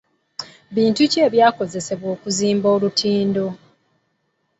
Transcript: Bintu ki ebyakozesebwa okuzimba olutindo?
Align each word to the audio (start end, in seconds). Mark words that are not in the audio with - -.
Bintu 0.75 0.99
ki 1.11 1.17
ebyakozesebwa 1.27 2.07
okuzimba 2.15 2.67
olutindo? 2.75 3.45